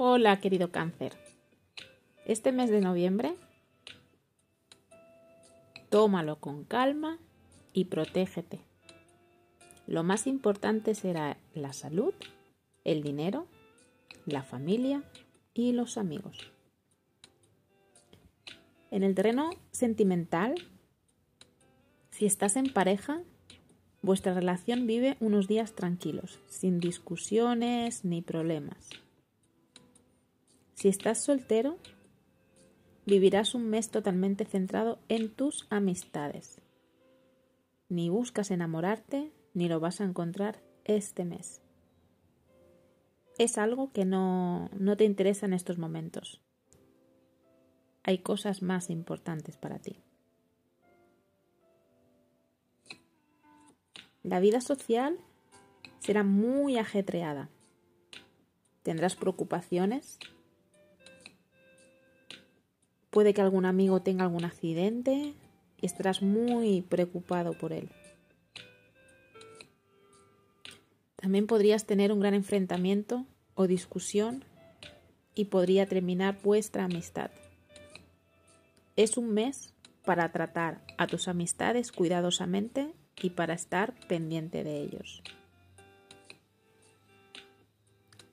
Hola, 0.00 0.38
querido 0.38 0.70
cáncer. 0.70 1.14
Este 2.24 2.52
mes 2.52 2.70
de 2.70 2.80
noviembre, 2.80 3.34
tómalo 5.88 6.38
con 6.38 6.62
calma 6.62 7.18
y 7.72 7.86
protégete. 7.86 8.60
Lo 9.88 10.04
más 10.04 10.28
importante 10.28 10.94
será 10.94 11.36
la 11.52 11.72
salud, 11.72 12.14
el 12.84 13.02
dinero, 13.02 13.48
la 14.24 14.44
familia 14.44 15.02
y 15.52 15.72
los 15.72 15.98
amigos. 15.98 16.52
En 18.92 19.02
el 19.02 19.16
terreno 19.16 19.50
sentimental, 19.72 20.54
si 22.10 22.24
estás 22.24 22.54
en 22.54 22.72
pareja, 22.72 23.22
vuestra 24.02 24.32
relación 24.32 24.86
vive 24.86 25.16
unos 25.18 25.48
días 25.48 25.72
tranquilos, 25.72 26.38
sin 26.46 26.78
discusiones 26.78 28.04
ni 28.04 28.22
problemas. 28.22 28.90
Si 30.78 30.86
estás 30.86 31.18
soltero, 31.18 31.76
vivirás 33.04 33.56
un 33.56 33.68
mes 33.68 33.90
totalmente 33.90 34.44
centrado 34.44 35.00
en 35.08 35.28
tus 35.28 35.66
amistades. 35.70 36.60
Ni 37.88 38.10
buscas 38.10 38.52
enamorarte, 38.52 39.32
ni 39.54 39.66
lo 39.66 39.80
vas 39.80 40.00
a 40.00 40.04
encontrar 40.04 40.62
este 40.84 41.24
mes. 41.24 41.62
Es 43.38 43.58
algo 43.58 43.90
que 43.90 44.04
no, 44.04 44.70
no 44.78 44.96
te 44.96 45.02
interesa 45.02 45.46
en 45.46 45.54
estos 45.54 45.78
momentos. 45.78 46.40
Hay 48.04 48.18
cosas 48.18 48.62
más 48.62 48.88
importantes 48.88 49.56
para 49.56 49.80
ti. 49.80 49.98
La 54.22 54.38
vida 54.38 54.60
social 54.60 55.18
será 55.98 56.22
muy 56.22 56.78
ajetreada. 56.78 57.48
Tendrás 58.84 59.16
preocupaciones 59.16 60.20
Puede 63.18 63.34
que 63.34 63.40
algún 63.40 63.64
amigo 63.64 64.00
tenga 64.00 64.22
algún 64.22 64.44
accidente 64.44 65.34
y 65.80 65.84
estarás 65.84 66.22
muy 66.22 66.82
preocupado 66.82 67.52
por 67.52 67.72
él. 67.72 67.88
También 71.16 71.48
podrías 71.48 71.84
tener 71.84 72.12
un 72.12 72.20
gran 72.20 72.34
enfrentamiento 72.34 73.26
o 73.56 73.66
discusión 73.66 74.44
y 75.34 75.46
podría 75.46 75.86
terminar 75.86 76.38
vuestra 76.44 76.84
amistad. 76.84 77.32
Es 78.94 79.16
un 79.16 79.34
mes 79.34 79.74
para 80.04 80.30
tratar 80.30 80.80
a 80.96 81.08
tus 81.08 81.26
amistades 81.26 81.90
cuidadosamente 81.90 82.94
y 83.20 83.30
para 83.30 83.54
estar 83.54 83.94
pendiente 84.06 84.62
de 84.62 84.80
ellos. 84.80 85.24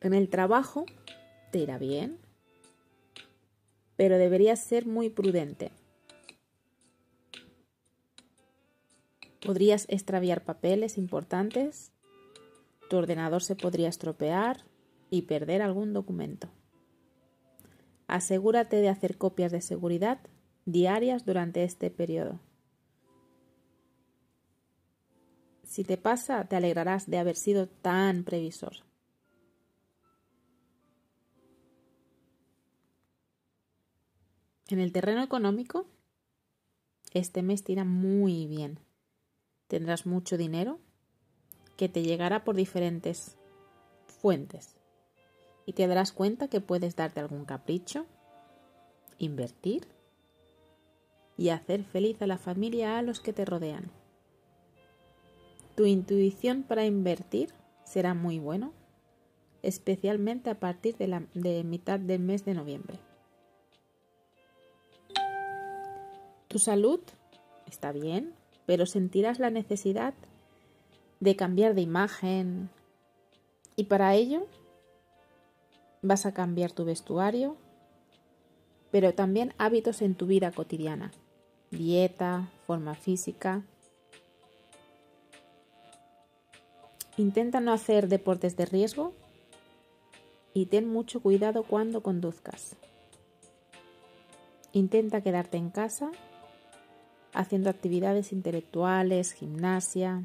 En 0.00 0.12
el 0.12 0.28
trabajo 0.28 0.86
te 1.52 1.60
irá 1.60 1.78
bien, 1.78 2.18
pero 3.96 4.18
deberías 4.18 4.60
ser 4.60 4.86
muy 4.86 5.10
prudente. 5.10 5.70
Podrías 9.44 9.86
extraviar 9.88 10.44
papeles 10.44 10.98
importantes, 10.98 11.92
tu 12.88 12.96
ordenador 12.96 13.42
se 13.42 13.56
podría 13.56 13.88
estropear 13.88 14.64
y 15.10 15.22
perder 15.22 15.62
algún 15.62 15.92
documento. 15.92 16.48
Asegúrate 18.06 18.76
de 18.76 18.88
hacer 18.88 19.16
copias 19.18 19.50
de 19.50 19.62
seguridad 19.62 20.20
diarias 20.64 21.24
durante 21.24 21.64
este 21.64 21.90
periodo. 21.90 22.40
Si 25.64 25.84
te 25.84 25.96
pasa, 25.96 26.44
te 26.44 26.56
alegrarás 26.56 27.08
de 27.08 27.18
haber 27.18 27.36
sido 27.36 27.66
tan 27.66 28.24
previsor. 28.24 28.74
En 34.72 34.80
el 34.80 34.90
terreno 34.90 35.22
económico, 35.22 35.84
este 37.12 37.42
mes 37.42 37.62
te 37.62 37.72
irá 37.72 37.84
muy 37.84 38.46
bien. 38.46 38.78
Tendrás 39.68 40.06
mucho 40.06 40.38
dinero 40.38 40.78
que 41.76 41.90
te 41.90 42.02
llegará 42.02 42.42
por 42.42 42.56
diferentes 42.56 43.36
fuentes 44.06 44.78
y 45.66 45.74
te 45.74 45.86
darás 45.86 46.12
cuenta 46.12 46.48
que 46.48 46.62
puedes 46.62 46.96
darte 46.96 47.20
algún 47.20 47.44
capricho, 47.44 48.06
invertir 49.18 49.86
y 51.36 51.50
hacer 51.50 51.84
feliz 51.84 52.22
a 52.22 52.26
la 52.26 52.38
familia 52.38 52.96
a 52.96 53.02
los 53.02 53.20
que 53.20 53.34
te 53.34 53.44
rodean. 53.44 53.90
Tu 55.74 55.84
intuición 55.84 56.62
para 56.62 56.86
invertir 56.86 57.52
será 57.84 58.14
muy 58.14 58.38
bueno, 58.38 58.72
especialmente 59.60 60.48
a 60.48 60.58
partir 60.58 60.96
de 60.96 61.08
la 61.08 61.26
de 61.34 61.62
mitad 61.62 62.00
del 62.00 62.20
mes 62.20 62.46
de 62.46 62.54
noviembre. 62.54 63.11
Tu 66.52 66.58
salud 66.58 67.00
está 67.66 67.92
bien, 67.92 68.34
pero 68.66 68.84
sentirás 68.84 69.38
la 69.38 69.48
necesidad 69.48 70.12
de 71.18 71.34
cambiar 71.34 71.74
de 71.74 71.80
imagen 71.80 72.68
y 73.74 73.84
para 73.84 74.14
ello 74.14 74.46
vas 76.02 76.26
a 76.26 76.34
cambiar 76.34 76.70
tu 76.70 76.84
vestuario, 76.84 77.56
pero 78.90 79.14
también 79.14 79.54
hábitos 79.56 80.02
en 80.02 80.14
tu 80.14 80.26
vida 80.26 80.52
cotidiana, 80.52 81.10
dieta, 81.70 82.50
forma 82.66 82.96
física. 82.96 83.62
Intenta 87.16 87.60
no 87.60 87.72
hacer 87.72 88.08
deportes 88.08 88.58
de 88.58 88.66
riesgo 88.66 89.14
y 90.52 90.66
ten 90.66 90.86
mucho 90.86 91.22
cuidado 91.22 91.62
cuando 91.62 92.02
conduzcas. 92.02 92.76
Intenta 94.74 95.22
quedarte 95.22 95.56
en 95.56 95.70
casa 95.70 96.12
haciendo 97.32 97.70
actividades 97.70 98.32
intelectuales, 98.32 99.32
gimnasia. 99.32 100.22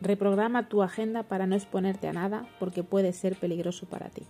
Reprograma 0.00 0.68
tu 0.68 0.82
agenda 0.82 1.22
para 1.22 1.46
no 1.46 1.54
exponerte 1.54 2.08
a 2.08 2.12
nada 2.12 2.48
porque 2.58 2.82
puede 2.82 3.12
ser 3.12 3.36
peligroso 3.36 3.86
para 3.86 4.10
ti. 4.10 4.26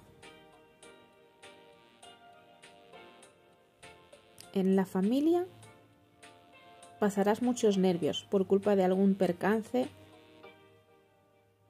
En 4.54 4.76
la 4.76 4.84
familia 4.84 5.46
pasarás 7.00 7.40
muchos 7.40 7.78
nervios 7.78 8.26
por 8.30 8.46
culpa 8.46 8.76
de 8.76 8.84
algún 8.84 9.14
percance 9.14 9.88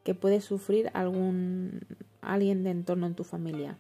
que 0.03 0.15
puede 0.15 0.41
sufrir 0.41 0.91
algún 0.95 1.81
alguien 2.21 2.65
de 2.65 2.71
entorno 2.71 3.07
en 3.07 3.15
tu 3.15 3.23
familia, 3.23 3.79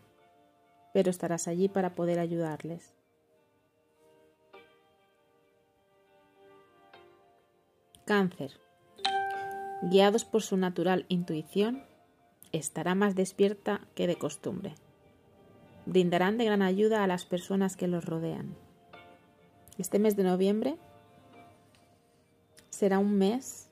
pero 0.94 1.10
estarás 1.10 1.48
allí 1.48 1.69
para 1.69 1.94
poder 1.94 2.20
ayudarles. 2.20 2.94
Cáncer. 8.04 8.58
Guiados 9.82 10.24
por 10.24 10.42
su 10.42 10.56
natural 10.56 11.06
intuición, 11.08 11.84
estará 12.50 12.96
más 12.96 13.14
despierta 13.14 13.80
que 13.94 14.08
de 14.08 14.16
costumbre. 14.16 14.75
Brindarán 15.87 16.37
de 16.37 16.44
gran 16.44 16.62
ayuda 16.62 17.04
a 17.04 17.06
las 17.06 17.25
personas 17.25 17.76
que 17.76 17.87
los 17.87 18.04
rodean. 18.04 18.56
Este 19.78 20.00
mes 20.00 20.16
de 20.16 20.25
noviembre 20.25 20.76
será 22.70 22.99
un 22.99 23.19
mes 23.19 23.69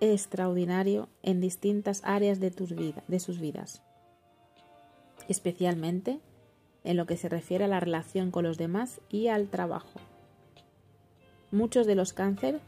extraordinario 0.00 1.08
en 1.22 1.40
distintas 1.40 2.02
áreas 2.04 2.40
de, 2.40 2.50
tus 2.50 2.74
de 2.74 3.20
sus 3.20 3.38
vidas, 3.38 3.82
especialmente 5.28 6.18
en 6.82 6.96
lo 6.96 7.06
que 7.06 7.16
se 7.16 7.28
refiere 7.28 7.64
a 7.64 7.68
la 7.68 7.80
relación 7.80 8.32
con 8.32 8.44
los 8.44 8.58
demás 8.58 9.00
y 9.10 9.28
al 9.28 9.48
trabajo. 9.48 10.00
Muchos 11.50 11.86
de 11.86 11.94
los 11.94 12.12
cáncer 12.12 12.60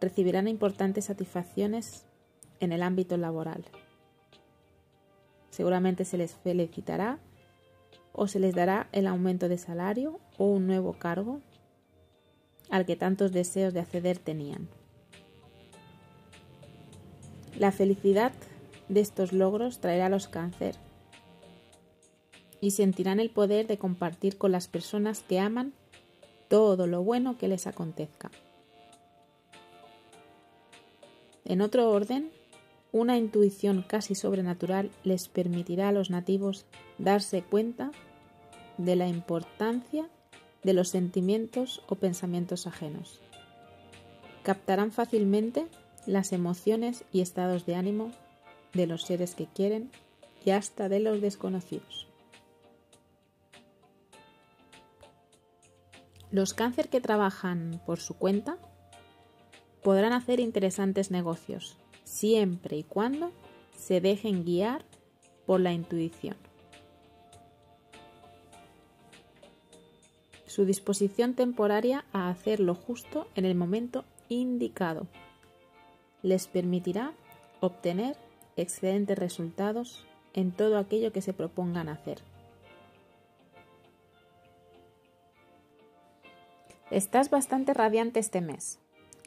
recibirán 0.00 0.48
importantes 0.48 1.04
satisfacciones 1.04 2.04
en 2.60 2.72
el 2.72 2.82
ámbito 2.82 3.16
laboral. 3.16 3.64
Seguramente 5.50 6.04
se 6.04 6.18
les 6.18 6.34
felicitará 6.34 7.18
o 8.12 8.26
se 8.26 8.40
les 8.40 8.54
dará 8.54 8.88
el 8.92 9.06
aumento 9.06 9.48
de 9.48 9.58
salario 9.58 10.18
o 10.38 10.46
un 10.46 10.66
nuevo 10.66 10.94
cargo 10.94 11.40
al 12.70 12.86
que 12.86 12.96
tantos 12.96 13.32
deseos 13.32 13.74
de 13.74 13.80
acceder 13.80 14.18
tenían. 14.18 14.68
La 17.58 17.70
felicidad 17.70 18.32
de 18.88 19.00
estos 19.00 19.32
logros 19.32 19.78
traerá 19.78 20.06
a 20.06 20.10
los 20.10 20.26
cáncer 20.26 20.76
y 22.60 22.72
sentirán 22.72 23.20
el 23.20 23.30
poder 23.30 23.66
de 23.66 23.78
compartir 23.78 24.38
con 24.38 24.52
las 24.52 24.68
personas 24.68 25.20
que 25.22 25.38
aman 25.38 25.74
todo 26.52 26.86
lo 26.86 27.02
bueno 27.02 27.38
que 27.38 27.48
les 27.48 27.66
acontezca. 27.66 28.30
En 31.46 31.62
otro 31.62 31.88
orden, 31.90 32.30
una 32.92 33.16
intuición 33.16 33.82
casi 33.88 34.14
sobrenatural 34.14 34.90
les 35.02 35.28
permitirá 35.28 35.88
a 35.88 35.92
los 35.92 36.10
nativos 36.10 36.66
darse 36.98 37.40
cuenta 37.40 37.90
de 38.76 38.96
la 38.96 39.08
importancia 39.08 40.10
de 40.62 40.74
los 40.74 40.90
sentimientos 40.90 41.82
o 41.88 41.94
pensamientos 41.94 42.66
ajenos. 42.66 43.22
Captarán 44.42 44.92
fácilmente 44.92 45.68
las 46.04 46.34
emociones 46.34 47.06
y 47.14 47.22
estados 47.22 47.64
de 47.64 47.76
ánimo 47.76 48.10
de 48.74 48.86
los 48.86 49.04
seres 49.04 49.34
que 49.34 49.46
quieren 49.46 49.90
y 50.44 50.50
hasta 50.50 50.90
de 50.90 51.00
los 51.00 51.22
desconocidos. 51.22 52.11
Los 56.32 56.54
cáncer 56.54 56.88
que 56.88 57.00
trabajan 57.00 57.80
por 57.86 58.00
su 58.00 58.14
cuenta 58.14 58.56
podrán 59.82 60.12
hacer 60.12 60.40
interesantes 60.40 61.10
negocios, 61.10 61.76
siempre 62.04 62.78
y 62.78 62.82
cuando 62.82 63.32
se 63.76 64.00
dejen 64.00 64.44
guiar 64.44 64.84
por 65.46 65.60
la 65.60 65.72
intuición. 65.72 66.36
Su 70.46 70.64
disposición 70.64 71.34
temporaria 71.34 72.04
a 72.12 72.28
hacer 72.28 72.60
lo 72.60 72.74
justo 72.74 73.28
en 73.34 73.44
el 73.44 73.54
momento 73.54 74.04
indicado 74.28 75.06
les 76.22 76.46
permitirá 76.46 77.12
obtener 77.60 78.16
excelentes 78.56 79.18
resultados 79.18 80.06
en 80.34 80.52
todo 80.52 80.78
aquello 80.78 81.12
que 81.12 81.20
se 81.20 81.32
propongan 81.32 81.88
hacer. 81.88 82.22
Estás 86.92 87.30
bastante 87.30 87.72
radiante 87.72 88.20
este 88.20 88.42
mes. 88.42 88.78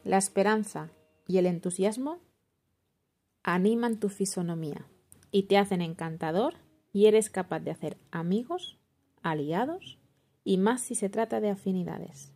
La 0.04 0.20
esperanza 0.20 0.92
y 1.28 1.40
el 1.40 1.48
entusiasmo 1.48 2.20
animan 3.42 4.00
tu 4.00 4.10
fisonomía 4.10 4.86
y 5.32 5.48
te 5.48 5.58
hacen 5.58 5.82
encantador 5.82 6.58
y 6.94 7.08
eres 7.08 7.32
capaz 7.32 7.62
de 7.62 7.72
hacer 7.72 7.98
amigos, 8.12 8.78
aliados 9.24 9.98
y 10.44 10.58
más 10.58 10.84
si 10.84 10.94
se 10.94 11.10
trata 11.10 11.42
de 11.42 11.50
afinidades. 11.50 12.32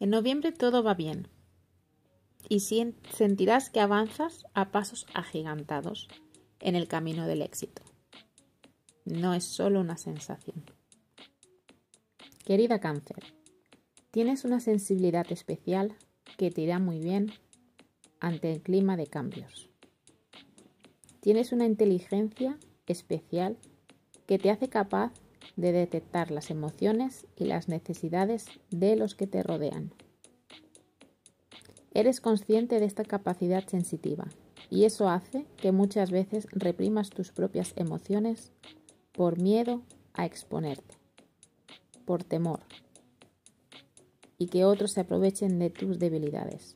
En 0.00 0.08
noviembre 0.08 0.52
todo 0.52 0.82
va 0.82 0.94
bien 0.94 1.28
y 2.48 2.60
sentirás 2.60 3.68
que 3.68 3.80
avanzas 3.80 4.46
a 4.54 4.70
pasos 4.70 5.06
agigantados 5.12 6.08
en 6.60 6.74
el 6.74 6.88
camino 6.88 7.26
del 7.26 7.42
éxito. 7.42 7.83
No 9.04 9.34
es 9.34 9.44
solo 9.44 9.80
una 9.80 9.98
sensación. 9.98 10.64
Querida 12.44 12.78
cáncer, 12.78 13.22
tienes 14.10 14.44
una 14.44 14.60
sensibilidad 14.60 15.30
especial 15.30 15.94
que 16.38 16.50
te 16.50 16.62
irá 16.62 16.78
muy 16.78 17.00
bien 17.00 17.32
ante 18.20 18.50
el 18.50 18.62
clima 18.62 18.96
de 18.96 19.06
cambios. 19.06 19.68
Tienes 21.20 21.52
una 21.52 21.66
inteligencia 21.66 22.58
especial 22.86 23.58
que 24.26 24.38
te 24.38 24.50
hace 24.50 24.68
capaz 24.68 25.12
de 25.56 25.72
detectar 25.72 26.30
las 26.30 26.50
emociones 26.50 27.26
y 27.36 27.44
las 27.44 27.68
necesidades 27.68 28.46
de 28.70 28.96
los 28.96 29.14
que 29.14 29.26
te 29.26 29.42
rodean. 29.42 29.92
Eres 31.92 32.20
consciente 32.20 32.80
de 32.80 32.86
esta 32.86 33.04
capacidad 33.04 33.66
sensitiva 33.68 34.26
y 34.70 34.84
eso 34.84 35.08
hace 35.08 35.46
que 35.58 35.72
muchas 35.72 36.10
veces 36.10 36.46
reprimas 36.50 37.10
tus 37.10 37.32
propias 37.32 37.72
emociones 37.76 38.52
por 39.14 39.40
miedo 39.40 39.82
a 40.12 40.26
exponerte, 40.26 40.98
por 42.04 42.24
temor 42.24 42.60
y 44.38 44.48
que 44.48 44.64
otros 44.64 44.92
se 44.92 45.00
aprovechen 45.00 45.58
de 45.58 45.70
tus 45.70 45.98
debilidades. 45.98 46.74